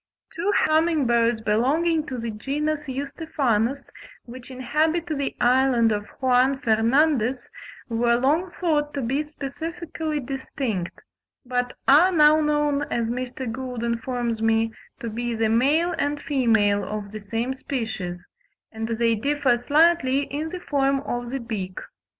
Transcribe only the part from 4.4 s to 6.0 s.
inhabit the island